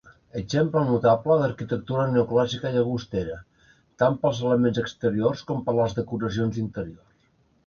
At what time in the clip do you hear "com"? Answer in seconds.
5.53-5.63